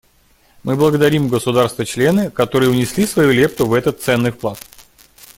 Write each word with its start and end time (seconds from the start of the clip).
Мы 0.63 0.75
благодарим 0.75 1.27
государства-члены, 1.29 2.31
которые 2.31 2.71
внесли 2.71 3.05
свою 3.05 3.33
лепту 3.33 3.67
в 3.67 3.73
этот 3.75 4.01
ценный 4.01 4.31
вклад. 4.31 4.57